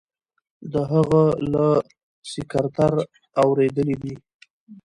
د 0.73 0.73
هغه 0.91 1.23
له 1.51 1.67
سکرتر 2.31 2.93
اوریدلي 3.41 3.95
دي. 4.03 4.15